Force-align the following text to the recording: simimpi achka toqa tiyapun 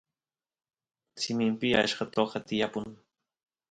simimpi 1.21 1.67
achka 1.83 2.05
toqa 2.15 2.39
tiyapun 2.47 2.85